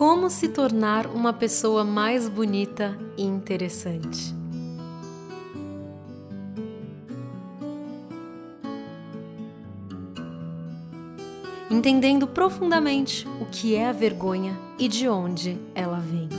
Como 0.00 0.30
se 0.30 0.48
tornar 0.48 1.06
uma 1.06 1.30
pessoa 1.30 1.84
mais 1.84 2.26
bonita 2.26 2.98
e 3.18 3.22
interessante? 3.22 4.34
Entendendo 11.70 12.26
profundamente 12.26 13.28
o 13.42 13.44
que 13.44 13.74
é 13.74 13.88
a 13.88 13.92
vergonha 13.92 14.58
e 14.78 14.88
de 14.88 15.06
onde 15.06 15.58
ela 15.74 16.00
vem. 16.00 16.30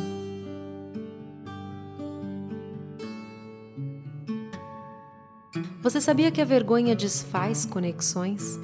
Você 5.84 6.02
sabia 6.02 6.32
que 6.32 6.42
a 6.42 6.46
vergonha 6.46 6.96
desfaz 6.96 7.64
conexões? 7.64 8.60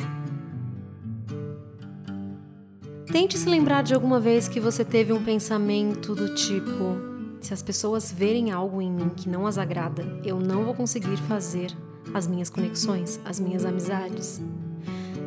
Tente 3.20 3.36
se 3.36 3.49
lembrar 3.49 3.81
de 3.81 3.95
alguma 3.95 4.20
vez 4.20 4.47
que 4.47 4.60
você 4.60 4.86
teve 4.86 5.11
um 5.11 5.23
pensamento 5.23 6.14
do 6.14 6.36
tipo: 6.36 6.96
se 7.42 7.51
as 7.51 7.64
pessoas 7.64 8.11
verem 8.11 8.51
algo 8.51 8.79
em 8.79 8.92
mim 8.92 9.09
que 9.09 9.28
não 9.28 9.47
as 9.47 9.57
agrada, 9.57 10.04
eu 10.23 10.39
não 10.39 10.64
vou 10.64 10.75
conseguir 10.75 11.18
fazer 11.28 11.75
as 12.14 12.28
minhas 12.28 12.47
conexões, 12.47 13.19
as 13.25 13.39
minhas 13.39 13.65
amizades. 13.65 14.39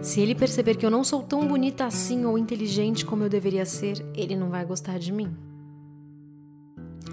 Se 0.00 0.20
ele 0.20 0.36
perceber 0.36 0.76
que 0.76 0.86
eu 0.86 0.90
não 0.90 1.02
sou 1.02 1.20
tão 1.24 1.48
bonita 1.48 1.84
assim 1.84 2.24
ou 2.24 2.38
inteligente 2.38 3.04
como 3.04 3.24
eu 3.24 3.28
deveria 3.28 3.66
ser, 3.66 4.06
ele 4.14 4.36
não 4.36 4.50
vai 4.50 4.64
gostar 4.64 4.96
de 4.96 5.10
mim. 5.10 5.36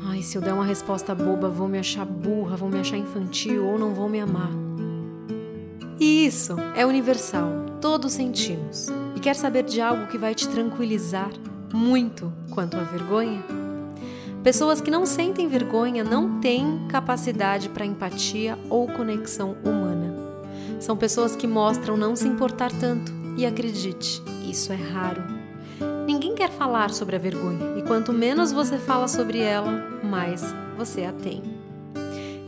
Ai, 0.03 0.21
se 0.21 0.37
eu 0.37 0.43
der 0.43 0.53
uma 0.53 0.63
resposta 0.63 1.15
boba, 1.15 1.49
vão 1.49 1.67
me 1.67 1.79
achar 1.79 2.05
burra, 2.05 2.55
vão 2.55 2.69
me 2.69 2.79
achar 2.79 2.97
infantil 2.97 3.65
ou 3.65 3.79
não 3.79 3.95
vão 3.95 4.07
me 4.07 4.19
amar. 4.19 4.51
E 5.99 6.27
isso 6.27 6.55
é 6.75 6.85
universal, 6.85 7.49
todos 7.81 8.13
sentimos 8.13 8.91
e 9.17 9.19
quer 9.19 9.35
saber 9.35 9.63
de 9.63 9.81
algo 9.81 10.05
que 10.05 10.15
vai 10.15 10.35
te 10.35 10.47
tranquilizar 10.47 11.31
muito 11.73 12.31
quanto 12.51 12.77
à 12.77 12.83
vergonha? 12.83 13.43
Pessoas 14.43 14.79
que 14.79 14.91
não 14.91 15.07
sentem 15.07 15.47
vergonha 15.47 16.03
não 16.03 16.39
têm 16.39 16.85
capacidade 16.87 17.67
para 17.67 17.83
empatia 17.83 18.59
ou 18.69 18.87
conexão 18.87 19.57
humana. 19.65 20.13
São 20.79 20.95
pessoas 20.95 21.35
que 21.35 21.47
mostram 21.47 21.97
não 21.97 22.15
se 22.15 22.27
importar 22.27 22.71
tanto 22.71 23.11
e 23.35 23.43
acredite, 23.43 24.21
isso 24.47 24.71
é 24.71 24.75
raro. 24.75 25.23
Ninguém 26.05 26.35
quer 26.35 26.51
falar 26.51 26.91
sobre 26.91 27.15
a 27.15 27.19
vergonha 27.19 27.75
e 27.75 27.81
quanto 27.81 28.13
menos 28.13 28.51
você 28.51 28.77
fala 28.77 29.07
sobre 29.07 29.39
ela, 29.39 29.71
mais 30.03 30.53
você 30.77 31.05
a 31.05 31.11
tem. 31.11 31.41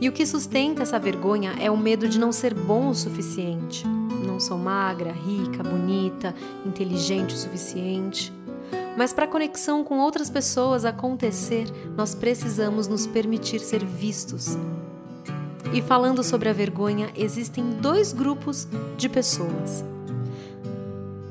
E 0.00 0.08
o 0.08 0.12
que 0.12 0.24
sustenta 0.24 0.84
essa 0.84 1.00
vergonha 1.00 1.52
é 1.60 1.68
o 1.68 1.76
medo 1.76 2.08
de 2.08 2.20
não 2.20 2.30
ser 2.30 2.54
bom 2.54 2.90
o 2.90 2.94
suficiente 2.94 3.84
não 4.26 4.40
sou 4.40 4.58
magra, 4.58 5.12
rica, 5.12 5.62
bonita, 5.62 6.34
inteligente 6.64 7.34
o 7.34 7.38
suficiente. 7.38 8.32
Mas 8.96 9.12
para 9.12 9.24
a 9.24 9.28
conexão 9.28 9.84
com 9.84 9.98
outras 9.98 10.28
pessoas 10.28 10.84
acontecer, 10.84 11.66
nós 11.96 12.14
precisamos 12.14 12.88
nos 12.88 13.06
permitir 13.06 13.60
ser 13.60 13.84
vistos. 13.84 14.58
E 15.72 15.80
falando 15.80 16.24
sobre 16.24 16.48
a 16.48 16.52
vergonha, 16.52 17.10
existem 17.16 17.70
dois 17.80 18.12
grupos 18.12 18.66
de 18.96 19.08
pessoas. 19.08 19.84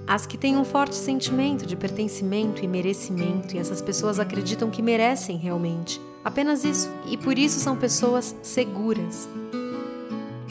As 0.07 0.25
que 0.25 0.37
têm 0.37 0.57
um 0.57 0.65
forte 0.65 0.95
sentimento 0.95 1.65
de 1.65 1.75
pertencimento 1.75 2.63
e 2.63 2.67
merecimento, 2.67 3.55
e 3.55 3.59
essas 3.59 3.81
pessoas 3.81 4.19
acreditam 4.19 4.69
que 4.69 4.81
merecem 4.81 5.37
realmente. 5.37 6.01
Apenas 6.23 6.63
isso. 6.63 6.89
E 7.05 7.17
por 7.17 7.37
isso 7.37 7.59
são 7.59 7.75
pessoas 7.75 8.35
seguras, 8.41 9.29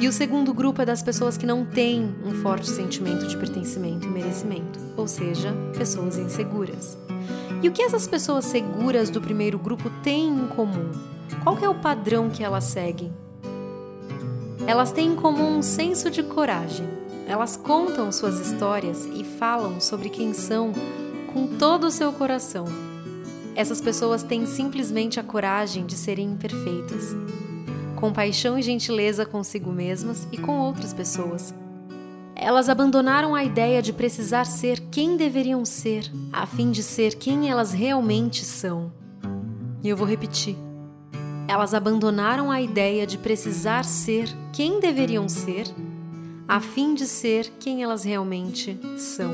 e 0.01 0.07
o 0.07 0.13
segundo 0.13 0.55
grupo 0.55 0.81
é 0.81 0.85
das 0.85 1.03
pessoas 1.03 1.37
que 1.37 1.45
não 1.45 1.65
têm 1.65 2.15
um 2.25 2.31
forte 2.35 2.71
sentimento 2.71 3.27
de 3.27 3.37
pertencimento 3.37 4.07
e 4.07 4.11
merecimento, 4.11 4.79
ou 4.97 5.09
seja, 5.09 5.53
pessoas 5.77 6.17
inseguras. 6.17 6.97
E 7.61 7.69
o 7.69 7.73
que 7.73 7.83
essas 7.83 8.07
pessoas 8.07 8.45
seguras 8.45 9.11
do 9.11 9.21
primeiro 9.21 9.59
grupo 9.59 9.91
têm 10.05 10.29
em 10.29 10.47
comum? 10.47 10.93
Qual 11.43 11.59
é 11.59 11.69
o 11.69 11.75
padrão 11.75 12.31
que 12.31 12.45
elas 12.45 12.63
seguem? 12.65 13.13
Elas 14.69 14.93
têm 14.93 15.09
em 15.09 15.17
comum 15.17 15.59
um 15.59 15.63
senso 15.63 16.09
de 16.09 16.23
coragem. 16.23 16.87
Elas 17.27 17.57
contam 17.57 18.13
suas 18.13 18.39
histórias 18.39 19.05
e 19.05 19.25
falam 19.25 19.81
sobre 19.81 20.11
quem 20.11 20.33
são 20.33 20.73
com 21.33 21.49
todo 21.59 21.89
o 21.89 21.91
seu 21.91 22.13
coração. 22.13 22.67
Essas 23.57 23.81
pessoas 23.81 24.23
têm 24.23 24.47
simplesmente 24.47 25.19
a 25.19 25.25
coragem 25.25 25.85
de 25.85 25.97
serem 25.97 26.31
imperfeitas 26.31 27.17
compaixão 27.99 28.57
e 28.57 28.63
gentileza 28.63 29.27
consigo 29.27 29.73
mesmas 29.73 30.29
e 30.31 30.39
com 30.39 30.61
outras 30.61 30.95
pessoas. 30.95 31.53
Elas 32.37 32.69
abandonaram 32.69 33.35
a 33.35 33.43
ideia 33.43 33.83
de 33.83 33.93
precisar 33.93 34.45
ser 34.45 34.79
quem 34.89 35.17
deveriam 35.17 35.65
ser, 35.65 36.09
a 36.33 36.47
fim 36.47 36.71
de 36.71 36.81
ser 36.81 37.17
quem 37.17 37.51
elas 37.51 37.73
realmente 37.73 38.45
são. 38.45 38.93
E 39.83 39.89
eu 39.89 39.97
vou 39.97 40.07
repetir. 40.07 40.57
Elas 41.49 41.75
abandonaram 41.75 42.53
a 42.53 42.61
ideia 42.61 43.05
de 43.05 43.19
precisar 43.19 43.85
ser 43.85 44.29
quem 44.53 44.79
deveriam 44.79 45.29
ser, 45.29 45.67
a 46.47 46.61
fim 46.61 46.95
de 46.95 47.07
ser 47.07 47.51
quem 47.59 47.83
elas 47.83 48.05
realmente 48.05 48.79
são. 48.97 49.33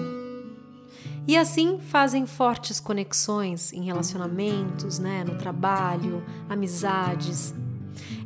E 1.29 1.37
assim 1.37 1.79
fazem 1.79 2.25
fortes 2.25 2.81
conexões 2.81 3.75
em 3.75 3.85
relacionamentos, 3.85 4.99
né, 4.99 5.23
no 5.23 5.37
trabalho, 5.37 6.23
amizades, 6.49 7.55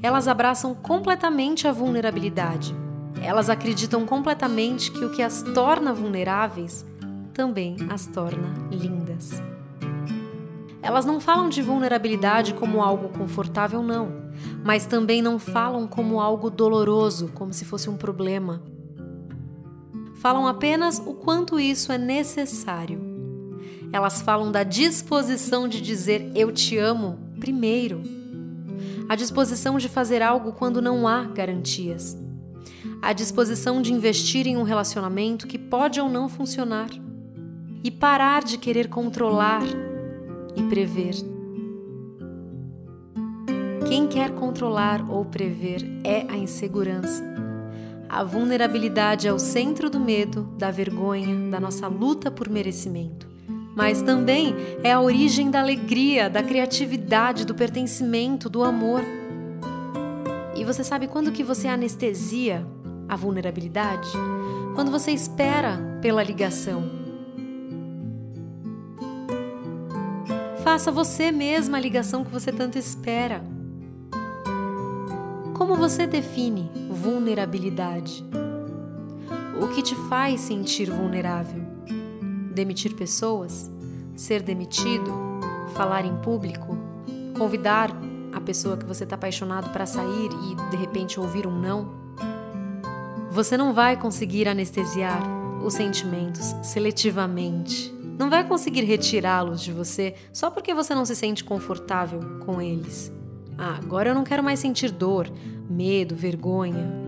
elas 0.02 0.28
abraçam 0.28 0.74
completamente 0.74 1.66
a 1.66 1.72
vulnerabilidade. 1.72 2.74
Elas 3.20 3.50
acreditam 3.50 4.06
completamente 4.06 4.92
que 4.92 5.04
o 5.04 5.10
que 5.10 5.22
as 5.22 5.42
torna 5.42 5.92
vulneráveis 5.92 6.86
também 7.34 7.76
as 7.90 8.06
torna 8.06 8.54
lindas. 8.70 9.42
Elas 10.80 11.04
não 11.04 11.20
falam 11.20 11.48
de 11.48 11.60
vulnerabilidade 11.60 12.54
como 12.54 12.80
algo 12.82 13.08
confortável, 13.08 13.82
não, 13.82 14.30
mas 14.64 14.86
também 14.86 15.20
não 15.20 15.38
falam 15.38 15.86
como 15.86 16.20
algo 16.20 16.48
doloroso, 16.48 17.28
como 17.34 17.52
se 17.52 17.64
fosse 17.64 17.90
um 17.90 17.96
problema. 17.96 18.62
Falam 20.16 20.46
apenas 20.46 21.02
o 21.04 21.14
quanto 21.14 21.58
isso 21.58 21.90
é 21.92 21.98
necessário. 21.98 23.00
Elas 23.92 24.20
falam 24.20 24.52
da 24.52 24.62
disposição 24.62 25.66
de 25.66 25.80
dizer 25.80 26.30
eu 26.34 26.52
te 26.52 26.76
amo 26.76 27.18
primeiro 27.40 28.17
a 29.08 29.14
disposição 29.14 29.78
de 29.78 29.88
fazer 29.88 30.20
algo 30.20 30.52
quando 30.52 30.82
não 30.82 31.08
há 31.08 31.24
garantias, 31.24 32.16
a 33.00 33.14
disposição 33.14 33.80
de 33.80 33.92
investir 33.92 34.46
em 34.46 34.56
um 34.56 34.62
relacionamento 34.62 35.46
que 35.46 35.56
pode 35.58 35.98
ou 35.98 36.10
não 36.10 36.28
funcionar 36.28 36.90
e 37.82 37.90
parar 37.90 38.44
de 38.44 38.58
querer 38.58 38.88
controlar 38.88 39.62
e 40.54 40.62
prever. 40.64 41.14
Quem 43.88 44.06
quer 44.06 44.32
controlar 44.32 45.10
ou 45.10 45.24
prever 45.24 45.80
é 46.04 46.26
a 46.28 46.36
insegurança. 46.36 47.24
A 48.10 48.22
vulnerabilidade 48.22 49.26
é 49.26 49.32
o 49.32 49.38
centro 49.38 49.88
do 49.88 49.98
medo, 49.98 50.42
da 50.58 50.70
vergonha, 50.70 51.50
da 51.50 51.58
nossa 51.58 51.88
luta 51.88 52.30
por 52.30 52.50
merecimento 52.50 53.37
mas 53.78 54.02
também 54.02 54.56
é 54.82 54.90
a 54.90 55.00
origem 55.00 55.52
da 55.52 55.60
alegria, 55.60 56.28
da 56.28 56.42
criatividade, 56.42 57.46
do 57.46 57.54
pertencimento, 57.54 58.50
do 58.50 58.64
amor. 58.64 59.04
E 60.56 60.64
você 60.64 60.82
sabe 60.82 61.06
quando 61.06 61.30
que 61.30 61.44
você 61.44 61.68
anestesia 61.68 62.66
a 63.08 63.14
vulnerabilidade? 63.14 64.08
Quando 64.74 64.90
você 64.90 65.12
espera 65.12 65.78
pela 66.02 66.24
ligação. 66.24 66.90
Faça 70.64 70.90
você 70.90 71.30
mesma 71.30 71.78
a 71.78 71.80
ligação 71.80 72.24
que 72.24 72.32
você 72.32 72.50
tanto 72.50 72.76
espera. 72.76 73.44
Como 75.56 75.76
você 75.76 76.04
define 76.04 76.68
vulnerabilidade? 76.90 78.24
O 79.62 79.68
que 79.68 79.82
te 79.82 79.94
faz 80.08 80.40
sentir 80.40 80.90
vulnerável? 80.90 81.67
Demitir 82.58 82.94
pessoas, 82.94 83.70
ser 84.16 84.42
demitido, 84.42 85.12
falar 85.74 86.04
em 86.04 86.16
público, 86.16 86.76
convidar 87.36 87.88
a 88.32 88.40
pessoa 88.40 88.76
que 88.76 88.84
você 88.84 89.04
está 89.04 89.14
apaixonado 89.14 89.70
para 89.70 89.86
sair 89.86 90.30
e 90.50 90.70
de 90.70 90.76
repente 90.76 91.20
ouvir 91.20 91.46
um 91.46 91.56
não. 91.56 91.88
Você 93.30 93.56
não 93.56 93.72
vai 93.72 93.96
conseguir 93.96 94.48
anestesiar 94.48 95.22
os 95.64 95.74
sentimentos 95.74 96.52
seletivamente. 96.64 97.94
Não 98.18 98.28
vai 98.28 98.42
conseguir 98.42 98.82
retirá-los 98.82 99.62
de 99.62 99.72
você 99.72 100.16
só 100.32 100.50
porque 100.50 100.74
você 100.74 100.96
não 100.96 101.04
se 101.04 101.14
sente 101.14 101.44
confortável 101.44 102.40
com 102.44 102.60
eles. 102.60 103.12
Ah, 103.56 103.78
agora 103.80 104.10
eu 104.10 104.14
não 104.16 104.24
quero 104.24 104.42
mais 104.42 104.58
sentir 104.58 104.90
dor, 104.90 105.30
medo, 105.70 106.16
vergonha. 106.16 107.07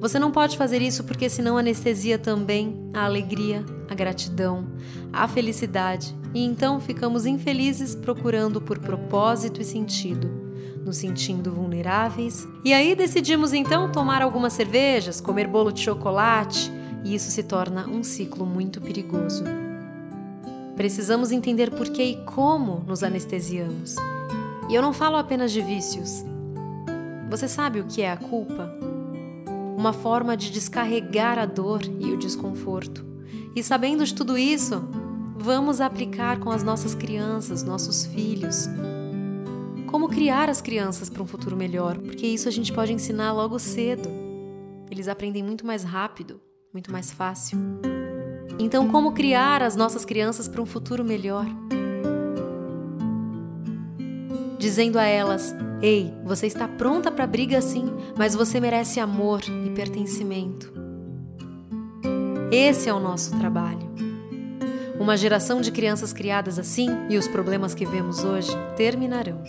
Você 0.00 0.18
não 0.18 0.30
pode 0.30 0.56
fazer 0.56 0.80
isso 0.80 1.02
porque 1.04 1.28
senão 1.28 1.58
anestesia 1.58 2.18
também 2.18 2.88
a 2.94 3.04
alegria, 3.04 3.64
a 3.90 3.94
gratidão, 3.94 4.68
a 5.12 5.26
felicidade 5.26 6.14
e 6.32 6.44
então 6.44 6.78
ficamos 6.78 7.26
infelizes 7.26 7.94
procurando 7.94 8.60
por 8.60 8.78
propósito 8.78 9.60
e 9.60 9.64
sentido, 9.64 10.30
nos 10.84 10.98
sentindo 10.98 11.52
vulneráveis. 11.52 12.46
E 12.64 12.72
aí 12.72 12.94
decidimos 12.94 13.52
então 13.52 13.90
tomar 13.90 14.22
algumas 14.22 14.52
cervejas, 14.52 15.20
comer 15.20 15.48
bolo 15.48 15.72
de 15.72 15.80
chocolate 15.80 16.70
e 17.04 17.14
isso 17.14 17.30
se 17.30 17.42
torna 17.42 17.88
um 17.88 18.04
ciclo 18.04 18.46
muito 18.46 18.80
perigoso. 18.80 19.42
Precisamos 20.76 21.32
entender 21.32 21.72
por 21.72 21.88
que 21.88 22.04
e 22.04 22.24
como 22.24 22.84
nos 22.86 23.02
anestesiamos. 23.02 23.96
E 24.70 24.74
eu 24.76 24.82
não 24.82 24.92
falo 24.92 25.16
apenas 25.16 25.50
de 25.50 25.60
vícios. 25.60 26.24
Você 27.28 27.48
sabe 27.48 27.80
o 27.80 27.84
que 27.84 28.00
é 28.00 28.12
a 28.12 28.16
culpa? 28.16 28.77
Uma 29.78 29.92
forma 29.92 30.36
de 30.36 30.50
descarregar 30.50 31.38
a 31.38 31.46
dor 31.46 31.82
e 32.00 32.10
o 32.10 32.16
desconforto. 32.16 33.06
E 33.54 33.62
sabendo 33.62 34.04
de 34.04 34.12
tudo 34.12 34.36
isso, 34.36 34.82
vamos 35.36 35.80
aplicar 35.80 36.40
com 36.40 36.50
as 36.50 36.64
nossas 36.64 36.96
crianças, 36.96 37.62
nossos 37.62 38.04
filhos. 38.04 38.68
Como 39.86 40.08
criar 40.08 40.50
as 40.50 40.60
crianças 40.60 41.08
para 41.08 41.22
um 41.22 41.26
futuro 41.28 41.56
melhor, 41.56 41.96
porque 41.96 42.26
isso 42.26 42.48
a 42.48 42.50
gente 42.50 42.72
pode 42.72 42.92
ensinar 42.92 43.32
logo 43.32 43.56
cedo. 43.60 44.08
Eles 44.90 45.06
aprendem 45.06 45.44
muito 45.44 45.64
mais 45.64 45.84
rápido, 45.84 46.40
muito 46.74 46.90
mais 46.90 47.12
fácil. 47.12 47.56
Então, 48.58 48.88
como 48.88 49.12
criar 49.12 49.62
as 49.62 49.76
nossas 49.76 50.04
crianças 50.04 50.48
para 50.48 50.60
um 50.60 50.66
futuro 50.66 51.04
melhor? 51.04 51.46
dizendo 54.58 54.98
a 54.98 55.04
elas: 55.04 55.54
Ei, 55.80 56.12
você 56.24 56.48
está 56.48 56.66
pronta 56.66 57.10
para 57.10 57.24
briga 57.24 57.60
sim, 57.60 57.84
mas 58.16 58.34
você 58.34 58.58
merece 58.58 58.98
amor 58.98 59.40
e 59.64 59.70
pertencimento. 59.70 60.72
Esse 62.50 62.88
é 62.88 62.94
o 62.94 62.98
nosso 62.98 63.38
trabalho. 63.38 63.88
Uma 64.98 65.16
geração 65.16 65.60
de 65.60 65.70
crianças 65.70 66.12
criadas 66.12 66.58
assim 66.58 66.88
e 67.08 67.16
os 67.16 67.28
problemas 67.28 67.74
que 67.74 67.86
vemos 67.86 68.24
hoje 68.24 68.50
terminarão. 68.76 69.40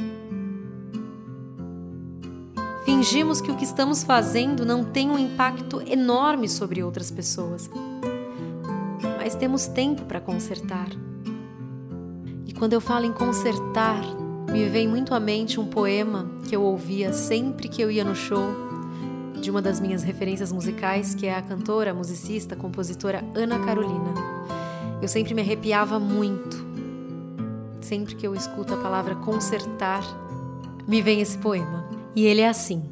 Fingimos 2.85 3.41
que 3.41 3.49
o 3.51 3.55
que 3.55 3.63
estamos 3.63 4.03
fazendo 4.03 4.63
não 4.63 4.83
tem 4.83 5.09
um 5.09 5.17
impacto 5.17 5.81
enorme 5.81 6.47
sobre 6.47 6.83
outras 6.83 7.09
pessoas, 7.09 7.69
mas 9.17 9.33
temos 9.33 9.65
tempo 9.65 10.03
para 10.05 10.21
consertar. 10.21 10.89
E 12.45 12.53
quando 12.53 12.73
eu 12.73 12.81
falo 12.81 13.05
em 13.05 13.13
consertar, 13.13 14.01
me 14.51 14.67
vem 14.67 14.87
muito 14.87 15.13
à 15.13 15.19
mente 15.19 15.59
um 15.59 15.67
poema 15.67 16.29
que 16.47 16.55
eu 16.55 16.63
ouvia 16.63 17.13
sempre 17.13 17.67
que 17.67 17.81
eu 17.81 17.91
ia 17.91 18.03
no 18.03 18.15
show 18.15 18.69
de 19.39 19.49
uma 19.49 19.61
das 19.61 19.79
minhas 19.79 20.03
referências 20.03 20.51
musicais, 20.51 21.15
que 21.15 21.25
é 21.27 21.35
a 21.35 21.41
cantora, 21.41 21.93
musicista, 21.93 22.55
compositora 22.55 23.23
Ana 23.35 23.63
Carolina. 23.63 24.13
Eu 25.01 25.07
sempre 25.07 25.33
me 25.33 25.41
arrepiava 25.41 25.99
muito. 25.99 26.67
Sempre 27.79 28.15
que 28.15 28.27
eu 28.27 28.35
escuto 28.35 28.73
a 28.73 28.77
palavra 28.77 29.15
consertar, 29.15 30.03
me 30.87 31.01
vem 31.01 31.21
esse 31.21 31.37
poema. 31.37 31.87
E 32.15 32.25
ele 32.25 32.41
é 32.41 32.49
assim: 32.49 32.83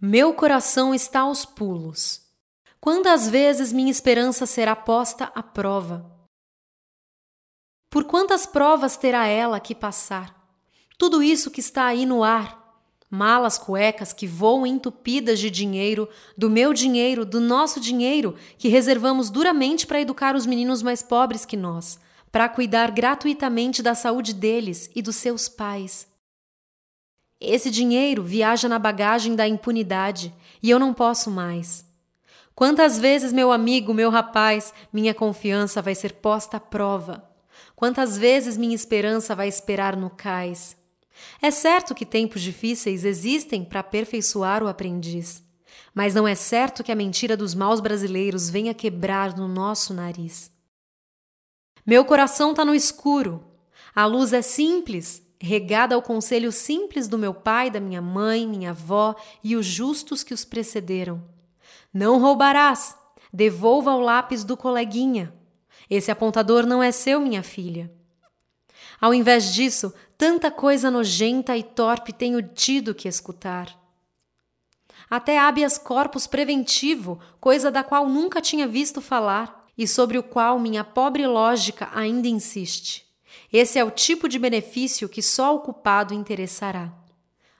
Meu 0.00 0.34
coração 0.34 0.94
está 0.94 1.20
aos 1.20 1.46
pulos. 1.46 2.20
Quantas 2.78 3.28
vezes 3.28 3.72
minha 3.72 3.90
esperança 3.90 4.44
será 4.44 4.76
posta 4.76 5.30
à 5.34 5.42
prova? 5.42 6.11
Por 7.92 8.04
quantas 8.04 8.46
provas 8.46 8.96
terá 8.96 9.26
ela 9.26 9.60
que 9.60 9.74
passar? 9.74 10.34
Tudo 10.96 11.22
isso 11.22 11.50
que 11.50 11.60
está 11.60 11.84
aí 11.84 12.06
no 12.06 12.24
ar. 12.24 12.80
Malas 13.10 13.58
cuecas 13.58 14.14
que 14.14 14.26
voam 14.26 14.66
entupidas 14.66 15.38
de 15.38 15.50
dinheiro, 15.50 16.08
do 16.34 16.48
meu 16.48 16.72
dinheiro, 16.72 17.26
do 17.26 17.38
nosso 17.38 17.78
dinheiro, 17.78 18.34
que 18.56 18.68
reservamos 18.70 19.28
duramente 19.28 19.86
para 19.86 20.00
educar 20.00 20.34
os 20.34 20.46
meninos 20.46 20.82
mais 20.82 21.02
pobres 21.02 21.44
que 21.44 21.54
nós, 21.54 22.00
para 22.30 22.48
cuidar 22.48 22.90
gratuitamente 22.90 23.82
da 23.82 23.94
saúde 23.94 24.32
deles 24.32 24.90
e 24.96 25.02
dos 25.02 25.16
seus 25.16 25.46
pais. 25.46 26.08
Esse 27.38 27.70
dinheiro 27.70 28.22
viaja 28.22 28.70
na 28.70 28.78
bagagem 28.78 29.36
da 29.36 29.46
impunidade 29.46 30.32
e 30.62 30.70
eu 30.70 30.78
não 30.78 30.94
posso 30.94 31.30
mais. 31.30 31.84
Quantas 32.54 32.98
vezes, 32.98 33.34
meu 33.34 33.52
amigo, 33.52 33.92
meu 33.92 34.08
rapaz, 34.08 34.72
minha 34.90 35.12
confiança 35.12 35.82
vai 35.82 35.94
ser 35.94 36.14
posta 36.14 36.56
à 36.56 36.60
prova? 36.60 37.30
Quantas 37.82 38.16
vezes 38.16 38.56
minha 38.56 38.76
esperança 38.76 39.34
vai 39.34 39.48
esperar 39.48 39.96
no 39.96 40.08
cais? 40.08 40.76
É 41.42 41.50
certo 41.50 41.96
que 41.96 42.06
tempos 42.06 42.40
difíceis 42.40 43.04
existem 43.04 43.64
para 43.64 43.80
aperfeiçoar 43.80 44.62
o 44.62 44.68
aprendiz, 44.68 45.42
mas 45.92 46.14
não 46.14 46.28
é 46.28 46.36
certo 46.36 46.84
que 46.84 46.92
a 46.92 46.94
mentira 46.94 47.36
dos 47.36 47.56
maus 47.56 47.80
brasileiros 47.80 48.48
venha 48.48 48.72
quebrar 48.72 49.36
no 49.36 49.48
nosso 49.48 49.92
nariz. 49.92 50.48
Meu 51.84 52.04
coração 52.04 52.52
está 52.52 52.64
no 52.64 52.72
escuro. 52.72 53.42
A 53.92 54.06
luz 54.06 54.32
é 54.32 54.42
simples, 54.42 55.20
regada 55.40 55.96
ao 55.96 56.02
conselho 56.02 56.52
simples 56.52 57.08
do 57.08 57.18
meu 57.18 57.34
pai, 57.34 57.68
da 57.68 57.80
minha 57.80 58.00
mãe, 58.00 58.46
minha 58.46 58.70
avó 58.70 59.16
e 59.42 59.56
os 59.56 59.66
justos 59.66 60.22
que 60.22 60.32
os 60.32 60.44
precederam. 60.44 61.20
Não 61.92 62.20
roubarás. 62.20 62.96
Devolva 63.32 63.92
o 63.92 64.00
lápis 64.00 64.44
do 64.44 64.56
coleguinha. 64.56 65.41
Esse 65.94 66.10
apontador 66.10 66.64
não 66.64 66.82
é 66.82 66.90
seu, 66.90 67.20
minha 67.20 67.42
filha. 67.42 67.92
Ao 68.98 69.12
invés 69.12 69.52
disso, 69.52 69.92
tanta 70.16 70.50
coisa 70.50 70.90
nojenta 70.90 71.54
e 71.54 71.62
torpe 71.62 72.14
tenho 72.14 72.40
tido 72.40 72.94
que 72.94 73.06
escutar. 73.06 73.68
Até 75.10 75.38
habeas 75.38 75.76
corpus 75.76 76.26
preventivo, 76.26 77.20
coisa 77.38 77.70
da 77.70 77.84
qual 77.84 78.08
nunca 78.08 78.40
tinha 78.40 78.66
visto 78.66 79.02
falar 79.02 79.66
e 79.76 79.86
sobre 79.86 80.16
o 80.16 80.22
qual 80.22 80.58
minha 80.58 80.82
pobre 80.82 81.26
lógica 81.26 81.90
ainda 81.94 82.26
insiste. 82.26 83.04
Esse 83.52 83.78
é 83.78 83.84
o 83.84 83.90
tipo 83.90 84.30
de 84.30 84.38
benefício 84.38 85.10
que 85.10 85.20
só 85.20 85.54
o 85.54 85.60
culpado 85.60 86.14
interessará. 86.14 86.90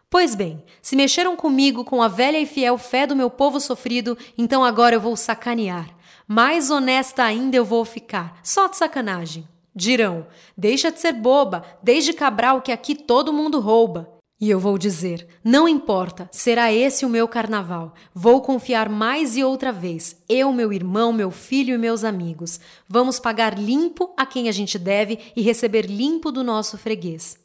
Pois 0.08 0.34
bem, 0.34 0.64
se 0.80 0.96
mexeram 0.96 1.36
comigo 1.36 1.84
com 1.84 2.02
a 2.02 2.08
velha 2.08 2.40
e 2.40 2.46
fiel 2.46 2.78
fé 2.78 3.06
do 3.06 3.14
meu 3.14 3.28
povo 3.28 3.60
sofrido, 3.60 4.16
então 4.38 4.64
agora 4.64 4.94
eu 4.94 5.00
vou 5.02 5.18
sacanear 5.18 5.94
mais 6.32 6.70
honesta 6.70 7.22
ainda 7.22 7.58
eu 7.58 7.64
vou 7.64 7.84
ficar, 7.84 8.40
só 8.42 8.66
de 8.66 8.78
sacanagem. 8.78 9.46
Dirão: 9.76 10.26
deixa 10.56 10.90
de 10.90 10.98
ser 10.98 11.12
boba, 11.12 11.62
desde 11.82 12.14
Cabral 12.14 12.62
que 12.62 12.72
aqui 12.72 12.94
todo 12.94 13.34
mundo 13.34 13.60
rouba. 13.60 14.10
E 14.40 14.48
eu 14.48 14.58
vou 14.58 14.78
dizer: 14.78 15.28
não 15.44 15.68
importa, 15.68 16.30
será 16.32 16.72
esse 16.72 17.04
o 17.04 17.10
meu 17.10 17.28
carnaval. 17.28 17.92
Vou 18.14 18.40
confiar 18.40 18.88
mais 18.88 19.36
e 19.36 19.44
outra 19.44 19.70
vez. 19.70 20.16
Eu, 20.26 20.54
meu 20.54 20.72
irmão, 20.72 21.12
meu 21.12 21.30
filho 21.30 21.74
e 21.74 21.78
meus 21.78 22.02
amigos. 22.02 22.58
Vamos 22.88 23.20
pagar 23.20 23.58
limpo 23.58 24.14
a 24.16 24.24
quem 24.24 24.48
a 24.48 24.52
gente 24.52 24.78
deve 24.78 25.18
e 25.36 25.42
receber 25.42 25.84
limpo 25.84 26.32
do 26.32 26.42
nosso 26.42 26.78
freguês. 26.78 27.38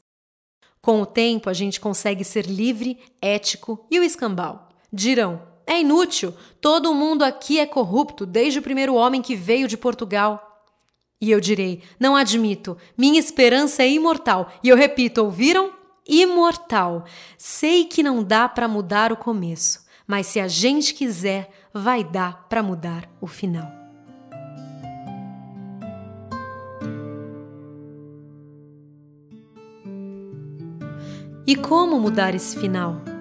Com 0.82 1.02
o 1.02 1.06
tempo, 1.06 1.50
a 1.50 1.54
gente 1.54 1.82
consegue 1.82 2.24
ser 2.24 2.46
livre, 2.46 2.98
ético 3.22 3.86
e 3.92 4.00
o 4.00 4.04
escambau. 4.04 4.70
Dirão: 4.94 5.57
é 5.68 5.82
inútil. 5.82 6.34
Todo 6.62 6.94
mundo 6.94 7.24
aqui 7.24 7.60
é 7.60 7.66
corrupto, 7.66 8.26
desde 8.26 8.60
o 8.60 8.62
primeiro 8.62 8.96
homem 8.96 9.22
que 9.22 9.36
veio 9.36 9.68
de 9.68 9.78
Portugal. 9.78 10.64
E 11.20 11.30
eu 11.30 11.42
direi: 11.42 11.84
não 12.00 12.16
admito. 12.16 12.78
Minha 12.98 13.20
esperança 13.20 13.84
é 13.84 13.90
imortal. 13.90 14.50
E 14.64 14.70
eu 14.70 14.78
repito: 14.78 15.22
ouviram? 15.22 15.72
Imortal. 16.08 17.04
Sei 17.38 17.84
que 17.84 18.02
não 18.02 18.24
dá 18.24 18.48
para 18.48 18.68
mudar 18.68 19.12
o 19.12 19.18
começo, 19.18 19.86
mas 20.08 20.28
se 20.28 20.40
a 20.40 20.48
gente 20.48 20.94
quiser, 20.94 21.52
vai 21.74 22.02
dar 22.02 22.48
para 22.48 22.64
mudar 22.64 23.10
o 23.20 23.28
final. 23.28 23.70
E 31.46 31.56
como 31.56 32.00
mudar 32.00 32.36
esse 32.36 32.58
final? 32.58 33.17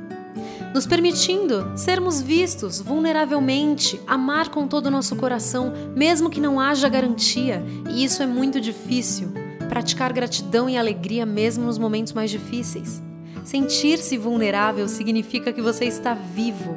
Nos 0.76 0.86
permitindo 0.86 1.72
sermos 1.74 2.20
vistos 2.20 2.82
vulneravelmente, 2.82 3.98
amar 4.06 4.50
com 4.50 4.68
todo 4.68 4.88
o 4.88 4.90
nosso 4.90 5.16
coração, 5.16 5.72
mesmo 5.96 6.28
que 6.28 6.38
não 6.38 6.60
haja 6.60 6.86
garantia, 6.86 7.64
e 7.88 8.04
isso 8.04 8.22
é 8.22 8.26
muito 8.26 8.60
difícil. 8.60 9.32
Praticar 9.70 10.12
gratidão 10.12 10.68
e 10.68 10.76
alegria 10.76 11.24
mesmo 11.24 11.64
nos 11.64 11.78
momentos 11.78 12.12
mais 12.12 12.30
difíceis. 12.30 13.02
Sentir-se 13.42 14.18
vulnerável 14.18 14.86
significa 14.86 15.50
que 15.50 15.62
você 15.62 15.86
está 15.86 16.12
vivo. 16.12 16.76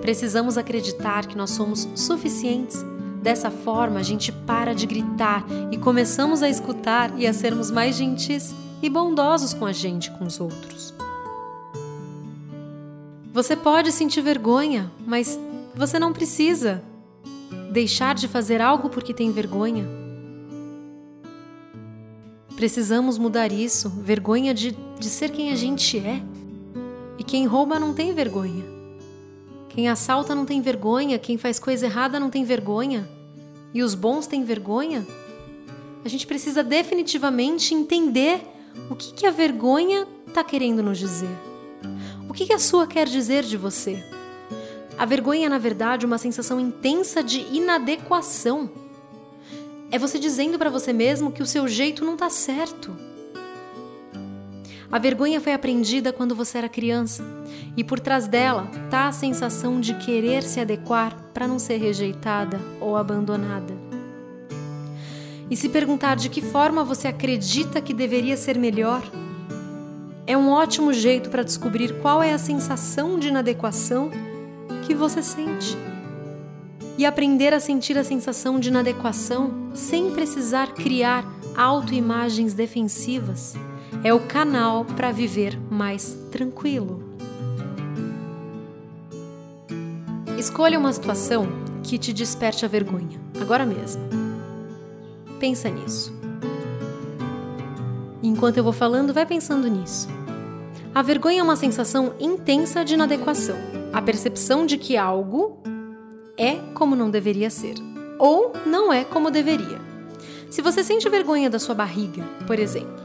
Precisamos 0.00 0.58
acreditar 0.58 1.26
que 1.26 1.36
nós 1.36 1.50
somos 1.50 1.88
suficientes. 1.94 2.84
Dessa 3.22 3.52
forma, 3.52 4.00
a 4.00 4.02
gente 4.02 4.32
para 4.32 4.74
de 4.74 4.86
gritar 4.86 5.46
e 5.70 5.78
começamos 5.78 6.42
a 6.42 6.48
escutar 6.48 7.16
e 7.16 7.24
a 7.24 7.32
sermos 7.32 7.70
mais 7.70 7.94
gentis 7.94 8.52
e 8.82 8.90
bondosos 8.90 9.54
com 9.54 9.64
a 9.64 9.72
gente 9.72 10.10
com 10.10 10.24
os 10.24 10.40
outros. 10.40 10.99
Você 13.40 13.56
pode 13.56 13.90
sentir 13.90 14.20
vergonha, 14.20 14.92
mas 15.06 15.40
você 15.74 15.98
não 15.98 16.12
precisa 16.12 16.84
deixar 17.72 18.14
de 18.14 18.28
fazer 18.28 18.60
algo 18.60 18.90
porque 18.90 19.14
tem 19.14 19.32
vergonha. 19.32 19.88
Precisamos 22.54 23.16
mudar 23.16 23.50
isso 23.50 23.88
vergonha 23.88 24.52
de, 24.52 24.72
de 24.72 25.06
ser 25.06 25.30
quem 25.30 25.50
a 25.50 25.54
gente 25.54 25.96
é. 25.98 26.20
E 27.18 27.24
quem 27.24 27.46
rouba 27.46 27.80
não 27.80 27.94
tem 27.94 28.12
vergonha. 28.12 28.62
Quem 29.70 29.88
assalta 29.88 30.34
não 30.34 30.44
tem 30.44 30.60
vergonha. 30.60 31.18
Quem 31.18 31.38
faz 31.38 31.58
coisa 31.58 31.86
errada 31.86 32.20
não 32.20 32.28
tem 32.28 32.44
vergonha. 32.44 33.08
E 33.72 33.82
os 33.82 33.94
bons 33.94 34.26
têm 34.26 34.44
vergonha? 34.44 35.06
A 36.04 36.08
gente 36.10 36.26
precisa 36.26 36.62
definitivamente 36.62 37.72
entender 37.72 38.42
o 38.90 38.94
que, 38.94 39.14
que 39.14 39.24
a 39.24 39.30
vergonha 39.30 40.06
está 40.28 40.44
querendo 40.44 40.82
nos 40.82 40.98
dizer. 40.98 41.49
O 42.30 42.32
que 42.32 42.52
a 42.52 42.60
sua 42.60 42.86
quer 42.86 43.08
dizer 43.08 43.42
de 43.42 43.56
você? 43.56 44.04
A 44.96 45.04
vergonha 45.04 45.46
é, 45.46 45.48
na 45.48 45.58
verdade, 45.58 46.06
uma 46.06 46.16
sensação 46.16 46.60
intensa 46.60 47.24
de 47.24 47.40
inadequação. 47.40 48.70
É 49.90 49.98
você 49.98 50.16
dizendo 50.16 50.56
para 50.56 50.70
você 50.70 50.92
mesmo 50.92 51.32
que 51.32 51.42
o 51.42 51.46
seu 51.46 51.66
jeito 51.66 52.04
não 52.04 52.16
tá 52.16 52.30
certo. 52.30 52.96
A 54.92 54.96
vergonha 54.96 55.40
foi 55.40 55.52
aprendida 55.52 56.12
quando 56.12 56.36
você 56.36 56.58
era 56.58 56.68
criança, 56.68 57.24
e 57.76 57.82
por 57.82 57.98
trás 57.98 58.28
dela 58.28 58.70
tá 58.88 59.08
a 59.08 59.12
sensação 59.12 59.80
de 59.80 59.94
querer 59.94 60.44
se 60.44 60.60
adequar 60.60 61.20
para 61.34 61.48
não 61.48 61.58
ser 61.58 61.78
rejeitada 61.78 62.60
ou 62.80 62.96
abandonada. 62.96 63.74
E 65.50 65.56
se 65.56 65.68
perguntar 65.68 66.14
de 66.14 66.28
que 66.28 66.40
forma 66.40 66.84
você 66.84 67.08
acredita 67.08 67.80
que 67.80 67.92
deveria 67.92 68.36
ser 68.36 68.56
melhor, 68.56 69.02
é 70.30 70.36
um 70.36 70.48
ótimo 70.48 70.92
jeito 70.92 71.28
para 71.28 71.42
descobrir 71.42 72.00
qual 72.00 72.22
é 72.22 72.32
a 72.32 72.38
sensação 72.38 73.18
de 73.18 73.26
inadequação 73.26 74.12
que 74.86 74.94
você 74.94 75.20
sente. 75.24 75.76
E 76.96 77.04
aprender 77.04 77.52
a 77.52 77.58
sentir 77.58 77.98
a 77.98 78.04
sensação 78.04 78.60
de 78.60 78.68
inadequação 78.68 79.72
sem 79.74 80.12
precisar 80.12 80.72
criar 80.72 81.24
autoimagens 81.56 82.54
defensivas 82.54 83.56
é 84.04 84.14
o 84.14 84.20
canal 84.20 84.84
para 84.84 85.10
viver 85.10 85.58
mais 85.68 86.16
tranquilo. 86.30 87.02
Escolha 90.38 90.78
uma 90.78 90.92
situação 90.92 91.48
que 91.82 91.98
te 91.98 92.12
desperte 92.12 92.64
a 92.64 92.68
vergonha, 92.68 93.20
agora 93.40 93.66
mesmo. 93.66 94.00
Pensa 95.40 95.68
nisso. 95.68 96.14
Enquanto 98.22 98.58
eu 98.58 98.62
vou 98.62 98.72
falando, 98.72 99.12
vai 99.12 99.26
pensando 99.26 99.66
nisso. 99.66 100.19
A 100.92 101.02
vergonha 101.02 101.38
é 101.38 101.42
uma 101.42 101.54
sensação 101.54 102.14
intensa 102.18 102.84
de 102.84 102.94
inadequação, 102.94 103.56
a 103.92 104.02
percepção 104.02 104.66
de 104.66 104.76
que 104.76 104.96
algo 104.96 105.56
é 106.36 106.56
como 106.74 106.96
não 106.96 107.08
deveria 107.08 107.48
ser, 107.48 107.74
ou 108.18 108.52
não 108.66 108.92
é 108.92 109.04
como 109.04 109.30
deveria. 109.30 109.78
Se 110.50 110.60
você 110.60 110.82
sente 110.82 111.08
vergonha 111.08 111.48
da 111.48 111.60
sua 111.60 111.76
barriga, 111.76 112.24
por 112.44 112.58
exemplo, 112.58 112.98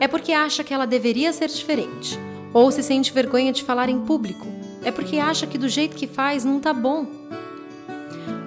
é 0.00 0.08
porque 0.08 0.32
acha 0.32 0.64
que 0.64 0.72
ela 0.72 0.86
deveria 0.86 1.30
ser 1.30 1.48
diferente, 1.48 2.18
ou 2.54 2.72
se 2.72 2.82
sente 2.82 3.12
vergonha 3.12 3.52
de 3.52 3.62
falar 3.62 3.90
em 3.90 4.00
público, 4.00 4.46
é 4.82 4.90
porque 4.90 5.18
acha 5.18 5.46
que 5.46 5.58
do 5.58 5.68
jeito 5.68 5.94
que 5.94 6.06
faz 6.06 6.42
não 6.42 6.58
tá 6.58 6.72
bom. 6.72 7.06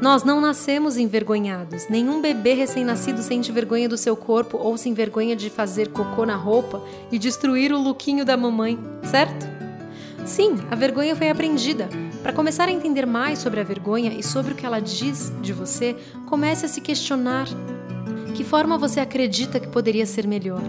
Nós 0.01 0.23
não 0.23 0.39
nascemos 0.39 0.95
envergonhados. 0.95 1.89
Nenhum 1.89 2.21
bebê 2.21 2.53
recém-nascido 2.53 3.21
sente 3.21 3.51
vergonha 3.51 3.89
do 3.89 3.97
seu 3.97 4.15
corpo 4.15 4.57
ou 4.57 4.77
se 4.77 4.87
envergonha 4.87 5.35
de 5.35 5.49
fazer 5.49 5.89
cocô 5.89 6.25
na 6.25 6.37
roupa 6.37 6.81
e 7.11 7.19
destruir 7.19 7.73
o 7.73 7.81
lookinho 7.81 8.23
da 8.23 8.37
mamãe, 8.37 8.79
certo? 9.03 9.45
Sim, 10.25 10.55
a 10.71 10.75
vergonha 10.75 11.15
foi 11.17 11.29
aprendida. 11.29 11.89
Para 12.23 12.31
começar 12.31 12.69
a 12.69 12.71
entender 12.71 13.05
mais 13.05 13.39
sobre 13.39 13.59
a 13.59 13.63
vergonha 13.63 14.13
e 14.13 14.23
sobre 14.23 14.53
o 14.53 14.55
que 14.55 14.65
ela 14.65 14.79
diz 14.79 15.33
de 15.41 15.51
você, 15.51 15.97
comece 16.27 16.65
a 16.65 16.69
se 16.69 16.79
questionar: 16.79 17.47
que 18.35 18.43
forma 18.43 18.77
você 18.77 19.01
acredita 19.01 19.59
que 19.59 19.67
poderia 19.67 20.05
ser 20.05 20.25
melhor? 20.25 20.61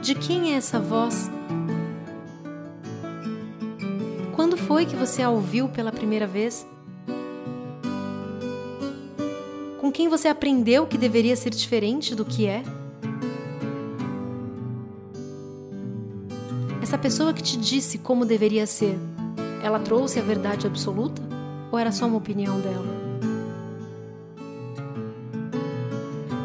De 0.00 0.14
quem 0.14 0.52
é 0.52 0.56
essa 0.56 0.78
voz? 0.78 1.28
Quando 4.36 4.56
foi 4.56 4.86
que 4.86 4.94
você 4.94 5.22
a 5.22 5.30
ouviu 5.30 5.68
pela 5.68 5.90
primeira 5.90 6.26
vez? 6.26 6.64
Quem 9.96 10.10
você 10.10 10.28
aprendeu 10.28 10.86
que 10.86 10.98
deveria 10.98 11.34
ser 11.34 11.48
diferente 11.48 12.14
do 12.14 12.22
que 12.22 12.46
é? 12.46 12.62
Essa 16.82 16.98
pessoa 16.98 17.32
que 17.32 17.42
te 17.42 17.56
disse 17.56 17.96
como 17.96 18.26
deveria 18.26 18.66
ser, 18.66 18.98
ela 19.62 19.78
trouxe 19.78 20.18
a 20.18 20.22
verdade 20.22 20.66
absoluta 20.66 21.22
ou 21.72 21.78
era 21.78 21.90
só 21.90 22.06
uma 22.06 22.18
opinião 22.18 22.60
dela? 22.60 22.84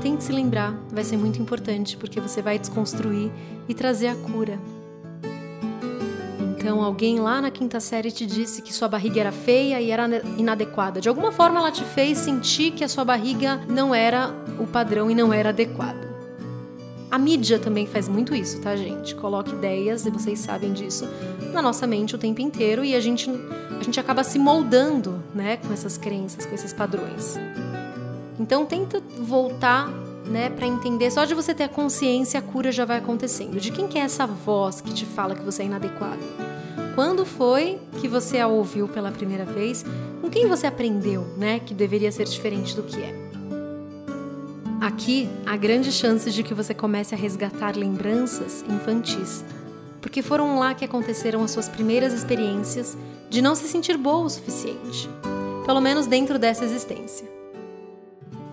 Tente 0.02 0.24
se 0.24 0.32
lembrar, 0.32 0.74
vai 0.90 1.04
ser 1.04 1.18
muito 1.18 1.42
importante 1.42 1.98
porque 1.98 2.22
você 2.22 2.42
vai 2.42 2.58
desconstruir 2.58 3.30
e 3.68 3.74
trazer 3.74 4.08
a 4.08 4.16
cura. 4.16 4.58
Então, 6.62 6.84
alguém 6.84 7.20
lá 7.20 7.42
na 7.42 7.50
quinta 7.50 7.80
série 7.80 8.12
te 8.12 8.24
disse 8.24 8.62
que 8.62 8.72
sua 8.72 8.88
barriga 8.88 9.20
era 9.20 9.32
feia 9.32 9.82
e 9.82 9.90
era 9.90 10.08
inadequada. 10.38 11.02
De 11.02 11.10
alguma 11.10 11.32
forma, 11.32 11.58
ela 11.58 11.72
te 11.72 11.84
fez 11.84 12.20
sentir 12.20 12.70
que 12.70 12.84
a 12.84 12.88
sua 12.88 13.04
barriga 13.04 13.60
não 13.68 13.96
era 13.96 14.32
o 14.60 14.68
padrão 14.68 15.10
e 15.10 15.16
não 15.16 15.34
era 15.34 15.50
adequado. 15.50 16.08
A 17.10 17.18
mídia 17.18 17.58
também 17.58 17.88
faz 17.88 18.08
muito 18.08 18.36
isso, 18.36 18.62
tá, 18.62 18.76
gente? 18.76 19.16
Coloca 19.16 19.50
ideias, 19.50 20.06
e 20.06 20.12
vocês 20.12 20.38
sabem 20.38 20.72
disso, 20.72 21.10
na 21.52 21.64
nossa 21.64 21.88
mente 21.88 22.14
o 22.14 22.18
tempo 22.20 22.42
inteiro 22.42 22.86
e 22.86 22.94
a 22.94 23.00
gente, 23.00 23.28
a 23.80 23.84
gente 23.84 24.00
acaba 24.00 24.24
se 24.24 24.38
moldando, 24.38 25.20
né, 25.34 25.58
com 25.58 25.74
essas 25.74 25.98
crenças, 25.98 26.46
com 26.46 26.54
esses 26.54 26.72
padrões. 26.72 27.40
Então 28.40 28.68
tenta 28.68 29.02
voltar, 29.18 29.90
né, 30.26 30.50
para 30.50 30.68
entender. 30.68 31.12
Só 31.12 31.26
de 31.26 31.34
você 31.34 31.54
ter 31.54 31.64
a 31.64 31.70
consciência, 31.70 32.40
a 32.40 32.44
cura 32.44 32.72
já 32.72 32.86
vai 32.86 32.98
acontecendo. 32.98 33.60
De 33.60 33.72
quem 33.72 33.88
que 33.88 33.98
é 33.98 34.02
essa 34.02 34.26
voz 34.26 34.82
que 34.82 34.94
te 34.94 35.06
fala 35.06 35.36
que 35.36 35.44
você 35.44 35.64
é 35.64 35.66
inadequado? 35.66 36.22
Quando 36.96 37.26
foi 37.26 37.80
que 38.00 38.08
você 38.08 38.40
a 38.40 38.48
ouviu 38.48 38.88
pela 38.88 39.12
primeira 39.12 39.46
vez? 39.46 39.86
Com 40.22 40.30
quem 40.30 40.48
você 40.48 40.68
aprendeu, 40.68 41.26
né, 41.38 41.60
que 41.60 41.74
deveria 41.74 42.12
ser 42.12 42.26
diferente 42.26 42.76
do 42.76 42.84
que 42.84 43.02
é? 43.02 43.32
Aqui 44.82 45.30
há 45.46 45.56
grande 45.56 45.92
chance 45.92 46.30
de 46.32 46.44
que 46.44 46.54
você 46.54 46.74
comece 46.74 47.14
a 47.14 47.18
resgatar 47.18 47.76
lembranças 47.78 48.66
infantis, 48.68 49.46
porque 50.02 50.22
foram 50.24 50.58
lá 50.58 50.74
que 50.74 50.84
aconteceram 50.84 51.44
as 51.44 51.52
suas 51.52 51.70
primeiras 51.70 52.14
experiências 52.14 52.98
de 53.30 53.42
não 53.42 53.54
se 53.54 53.68
sentir 53.68 53.96
boa 53.96 54.26
o 54.26 54.30
suficiente, 54.30 55.08
pelo 55.66 55.80
menos 55.80 56.08
dentro 56.08 56.40
dessa 56.40 56.66
existência. 56.66 57.41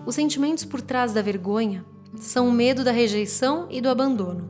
Os 0.09 0.15
sentimentos 0.15 0.65
por 0.65 0.81
trás 0.81 1.13
da 1.13 1.21
vergonha 1.21 1.85
são 2.17 2.49
o 2.49 2.51
medo 2.51 2.83
da 2.83 2.91
rejeição 2.91 3.67
e 3.69 3.79
do 3.79 3.89
abandono. 3.89 4.49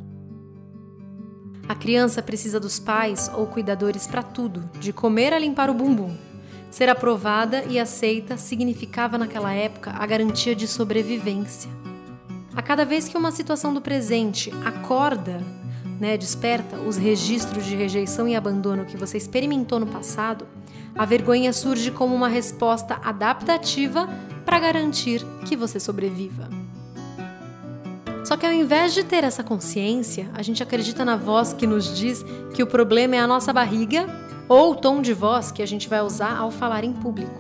A 1.68 1.75
criança 1.75 2.22
precisa 2.22 2.62
dos 2.62 2.80
pais 2.80 3.30
ou 3.36 3.46
cuidadores 3.46 4.08
para 4.08 4.24
tudo, 4.24 4.70
de 4.80 4.94
comer 4.94 5.34
a 5.34 5.38
limpar 5.38 5.70
o 5.70 5.74
bumbum. 5.74 6.16
Ser 6.72 6.88
aprovada 6.88 7.66
e 7.66 7.78
aceita 7.78 8.38
significava 8.38 9.18
naquela 9.18 9.51
época 9.51 9.92
a 9.92 10.06
garantia 10.06 10.56
de 10.56 10.66
sobrevivência. 10.66 11.70
A 12.56 12.62
cada 12.62 12.86
vez 12.86 13.10
que 13.10 13.18
uma 13.18 13.30
situação 13.30 13.74
do 13.74 13.82
presente 13.82 14.54
acorda, 14.63 15.42
né, 16.00 16.16
desperta 16.16 16.78
os 16.78 16.96
registros 16.96 17.66
de 17.66 17.75
rejeição 17.75 18.30
e 18.30 18.34
abandono 18.34 18.86
que 18.86 18.96
você 18.96 19.18
experimentou 19.18 19.78
no 19.78 19.88
passado, 19.88 20.48
a 20.96 21.04
vergonha 21.04 21.51
surge 21.51 21.92
como 21.92 22.16
uma 22.16 22.30
resposta 22.30 22.98
adaptativa 23.04 24.08
para 24.50 24.58
garantir 24.58 25.24
que 25.46 25.56
você 25.56 25.79
sobreviva. 25.79 26.50
Só 28.25 28.36
que 28.36 28.48
ao 28.48 28.51
invés 28.51 28.96
de 28.96 29.03
ter 29.03 29.24
essa 29.24 29.44
consciência, 29.44 30.27
a 30.34 30.41
gente 30.41 30.63
acredita 30.63 31.06
na 31.06 31.15
voz 31.15 31.53
que 31.53 31.68
nos 31.68 31.96
diz 31.96 32.25
que 32.56 32.63
o 32.63 32.65
problema 32.65 33.15
é 33.15 33.20
a 33.20 33.27
nossa 33.27 33.53
barriga 33.53 34.08
ou 34.48 34.72
o 34.72 34.75
tom 34.75 35.03
de 35.03 35.13
voz 35.13 35.51
que 35.51 35.62
a 35.62 35.68
gente 35.68 35.88
vai 35.88 36.01
usar 36.01 36.36
ao 36.36 36.50
falar 36.50 36.84
em 36.84 36.91
público. 36.91 37.39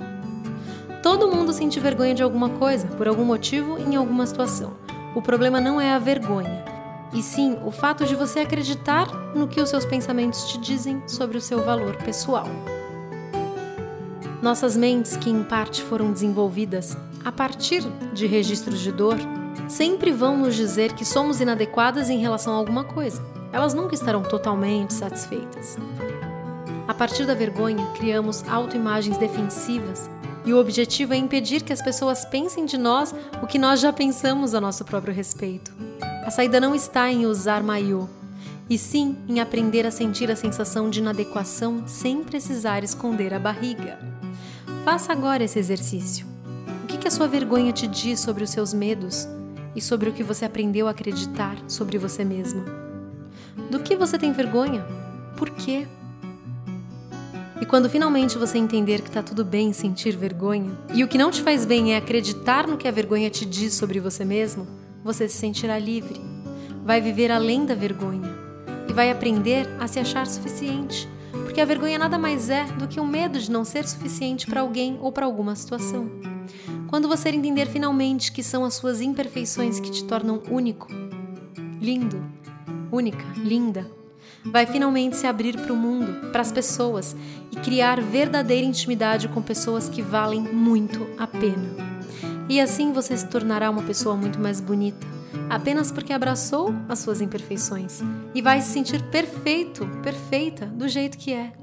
Todo 1.01 1.35
mundo 1.35 1.51
sente 1.51 1.79
vergonha 1.79 2.13
de 2.13 2.21
alguma 2.21 2.49
coisa, 2.49 2.85
por 2.89 3.07
algum 3.07 3.25
motivo, 3.25 3.79
em 3.79 3.95
alguma 3.95 4.27
situação. 4.27 4.73
O 5.15 5.21
problema 5.21 5.59
não 5.59 5.81
é 5.81 5.91
a 5.91 5.97
vergonha, 5.97 6.63
e 7.11 7.23
sim 7.23 7.57
o 7.65 7.71
fato 7.71 8.05
de 8.05 8.13
você 8.13 8.41
acreditar 8.41 9.07
no 9.33 9.47
que 9.47 9.59
os 9.59 9.69
seus 9.69 9.83
pensamentos 9.83 10.51
te 10.51 10.59
dizem 10.59 11.01
sobre 11.07 11.39
o 11.39 11.41
seu 11.41 11.65
valor 11.65 11.95
pessoal. 11.95 12.45
Nossas 14.41 14.77
mentes, 14.77 15.17
que 15.17 15.29
em 15.29 15.43
parte 15.43 15.83
foram 15.83 16.13
desenvolvidas 16.13 16.95
a 17.25 17.31
partir 17.31 17.81
de 18.13 18.25
registros 18.25 18.79
de 18.79 18.91
dor, 18.91 19.17
sempre 19.67 20.11
vão 20.11 20.37
nos 20.37 20.55
dizer 20.55 20.93
que 20.93 21.03
somos 21.03 21.41
inadequadas 21.41 22.09
em 22.09 22.19
relação 22.19 22.53
a 22.53 22.57
alguma 22.57 22.83
coisa. 22.83 23.21
Elas 23.51 23.73
nunca 23.73 23.95
estarão 23.95 24.23
totalmente 24.23 24.93
satisfeitas. 24.93 25.77
A 26.87 26.93
partir 26.93 27.25
da 27.25 27.33
vergonha, 27.33 27.85
criamos 27.97 28.43
autoimagens 28.47 29.17
defensivas 29.17 30.09
e 30.45 30.53
o 30.53 30.59
objetivo 30.59 31.13
é 31.13 31.17
impedir 31.17 31.61
que 31.61 31.73
as 31.73 31.81
pessoas 31.81 32.23
pensem 32.25 32.65
de 32.65 32.77
nós 32.77 33.13
o 33.43 33.47
que 33.47 33.59
nós 33.59 33.79
já 33.79 33.91
pensamos 33.91 34.55
a 34.55 34.61
nosso 34.61 34.85
próprio 34.85 35.13
respeito. 35.13 35.71
A 36.25 36.31
saída 36.31 36.59
não 36.59 36.73
está 36.73 37.11
em 37.11 37.25
usar 37.25 37.61
maiô, 37.61 38.07
e 38.69 38.77
sim 38.77 39.17
em 39.27 39.39
aprender 39.39 39.85
a 39.85 39.91
sentir 39.91 40.31
a 40.31 40.35
sensação 40.35 40.89
de 40.89 40.99
inadequação 40.99 41.83
sem 41.85 42.23
precisar 42.23 42.83
esconder 42.83 43.33
a 43.33 43.39
barriga. 43.39 43.99
Faça 44.89 45.13
agora 45.13 45.43
esse 45.43 45.59
exercício. 45.59 46.25
O 46.83 46.87
que, 46.87 46.97
que 46.97 47.07
a 47.07 47.11
sua 47.11 47.27
vergonha 47.27 47.71
te 47.71 47.85
diz 47.85 48.21
sobre 48.21 48.43
os 48.43 48.49
seus 48.49 48.73
medos 48.73 49.27
e 49.75 49.79
sobre 49.79 50.09
o 50.09 50.11
que 50.11 50.23
você 50.23 50.45
aprendeu 50.45 50.87
a 50.87 50.89
acreditar 50.89 51.55
sobre 51.67 51.99
você 51.99 52.25
mesmo? 52.25 52.65
Do 53.69 53.81
que 53.81 53.95
você 53.95 54.17
tem 54.17 54.31
vergonha? 54.31 54.83
Por 55.37 55.51
quê? 55.51 55.87
E 57.61 57.67
quando 57.67 57.87
finalmente 57.87 58.35
você 58.35 58.57
entender 58.57 59.01
que 59.03 59.09
está 59.09 59.21
tudo 59.21 59.45
bem 59.45 59.73
sentir 59.73 60.17
vergonha, 60.17 60.75
e 60.91 61.03
o 61.03 61.07
que 61.07 61.19
não 61.19 61.29
te 61.29 61.43
faz 61.43 61.65
bem 61.65 61.93
é 61.93 61.97
acreditar 61.97 62.65
no 62.65 62.75
que 62.75 62.87
a 62.87 62.91
vergonha 62.91 63.29
te 63.29 63.45
diz 63.45 63.75
sobre 63.75 63.99
você 63.99 64.25
mesmo, 64.25 64.67
você 65.03 65.29
se 65.29 65.37
sentirá 65.37 65.77
livre. 65.77 66.19
Vai 66.83 66.99
viver 66.99 67.29
além 67.29 67.63
da 67.63 67.75
vergonha 67.75 68.35
e 68.89 68.91
vai 68.91 69.11
aprender 69.11 69.69
a 69.79 69.87
se 69.87 69.99
achar 69.99 70.25
suficiente 70.25 71.07
porque 71.49 71.61
a 71.61 71.65
vergonha 71.65 71.97
nada 71.97 72.15
mais 72.15 72.47
é 72.51 72.63
do 72.65 72.87
que 72.87 72.99
o 72.99 73.05
medo 73.05 73.39
de 73.39 73.49
não 73.49 73.65
ser 73.65 73.87
suficiente 73.87 74.45
para 74.45 74.61
alguém 74.61 74.99
ou 75.01 75.11
para 75.11 75.25
alguma 75.25 75.55
situação. 75.55 76.07
Quando 76.87 77.07
você 77.07 77.29
entender 77.29 77.65
finalmente 77.65 78.31
que 78.31 78.43
são 78.43 78.63
as 78.63 78.75
suas 78.75 79.01
imperfeições 79.01 79.79
que 79.79 79.89
te 79.89 80.03
tornam 80.03 80.43
único, 80.47 80.87
lindo, 81.81 82.23
única, 82.91 83.25
linda, 83.35 83.89
vai 84.45 84.67
finalmente 84.67 85.17
se 85.17 85.25
abrir 85.25 85.59
para 85.59 85.73
o 85.73 85.75
mundo, 85.75 86.29
para 86.29 86.41
as 86.41 86.51
pessoas 86.51 87.15
e 87.51 87.55
criar 87.55 87.99
verdadeira 87.99 88.67
intimidade 88.67 89.27
com 89.27 89.41
pessoas 89.41 89.89
que 89.89 90.03
valem 90.03 90.41
muito 90.41 91.09
a 91.17 91.25
pena. 91.25 91.67
E 92.47 92.61
assim 92.61 92.93
você 92.93 93.17
se 93.17 93.25
tornará 93.27 93.71
uma 93.71 93.81
pessoa 93.81 94.15
muito 94.15 94.39
mais 94.39 94.61
bonita, 94.61 95.07
apenas 95.49 95.91
porque 95.91 96.13
abraçou 96.13 96.73
as 96.87 96.99
suas 96.99 97.21
imperfeições 97.21 98.01
e 98.33 98.41
vai 98.41 98.61
se 98.61 98.71
sentir 98.71 99.01
perfeito, 99.09 99.85
perfeita 100.01 100.65
do 100.65 100.87
jeito 100.87 101.17
que 101.17 101.33
é. 101.33 101.53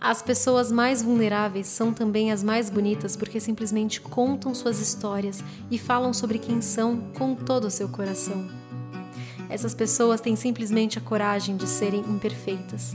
As 0.00 0.22
pessoas 0.22 0.70
mais 0.70 1.02
vulneráveis 1.02 1.66
são 1.66 1.92
também 1.92 2.30
as 2.30 2.42
mais 2.42 2.70
bonitas 2.70 3.16
porque 3.16 3.40
simplesmente 3.40 4.00
contam 4.00 4.54
suas 4.54 4.78
histórias 4.78 5.42
e 5.70 5.76
falam 5.76 6.12
sobre 6.12 6.38
quem 6.38 6.62
são 6.62 7.00
com 7.18 7.34
todo 7.34 7.64
o 7.64 7.70
seu 7.70 7.88
coração. 7.88 8.46
Essas 9.50 9.74
pessoas 9.74 10.20
têm 10.20 10.36
simplesmente 10.36 10.98
a 10.98 11.00
coragem 11.00 11.56
de 11.56 11.66
serem 11.66 12.00
imperfeitas, 12.00 12.94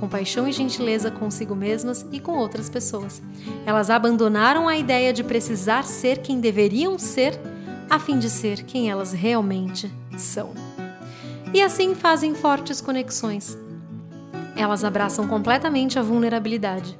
com 0.00 0.08
paixão 0.08 0.48
e 0.48 0.52
gentileza 0.52 1.10
consigo 1.10 1.54
mesmas 1.54 2.04
e 2.10 2.18
com 2.18 2.32
outras 2.32 2.68
pessoas. 2.68 3.22
Elas 3.64 3.90
abandonaram 3.90 4.66
a 4.66 4.76
ideia 4.76 5.12
de 5.12 5.22
precisar 5.22 5.84
ser 5.84 6.18
quem 6.18 6.40
deveriam 6.40 6.98
ser 6.98 7.38
a 7.90 7.98
fim 7.98 8.18
de 8.18 8.30
ser 8.30 8.62
quem 8.62 8.88
elas 8.88 9.12
realmente 9.12 9.92
são. 10.16 10.54
E 11.52 11.60
assim 11.60 11.96
fazem 11.96 12.34
fortes 12.34 12.80
conexões, 12.80 13.58
elas 14.56 14.84
abraçam 14.84 15.26
completamente 15.26 15.98
a 15.98 16.02
vulnerabilidade 16.02 16.96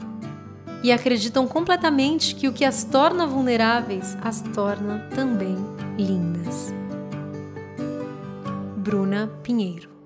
e 0.82 0.90
acreditam 0.90 1.46
completamente 1.46 2.34
que 2.34 2.48
o 2.48 2.52
que 2.52 2.64
as 2.64 2.82
torna 2.82 3.26
vulneráveis 3.26 4.16
as 4.20 4.40
torna 4.40 5.08
também 5.14 5.56
lindas. 5.96 6.74
Bruna 8.76 9.30
Pinheiro 9.42 9.99